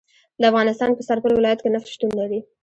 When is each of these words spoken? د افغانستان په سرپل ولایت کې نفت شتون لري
د 0.39 0.43
افغانستان 0.51 0.89
په 0.95 1.01
سرپل 1.07 1.31
ولایت 1.35 1.59
کې 1.61 1.69
نفت 1.75 1.87
شتون 1.93 2.11
لري 2.19 2.39